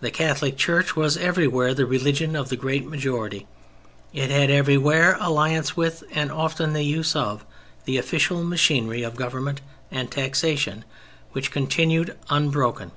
The 0.00 0.10
Catholic 0.10 0.56
Church 0.56 0.96
was 0.96 1.16
everywhere 1.16 1.74
the 1.74 1.86
religion 1.86 2.34
of 2.34 2.48
the 2.48 2.56
great 2.56 2.88
majority; 2.88 3.46
it 4.12 4.28
had 4.32 4.50
everywhere 4.50 5.16
alliance 5.20 5.76
with, 5.76 6.02
and 6.10 6.32
often 6.32 6.72
the 6.72 6.82
use 6.82 7.14
of, 7.14 7.46
the 7.84 7.96
official 7.96 8.42
machinery 8.42 9.04
of 9.04 9.14
government 9.14 9.60
and 9.92 10.10
taxation 10.10 10.84
which 11.30 11.52
continued 11.52 12.16
unbroken. 12.28 12.90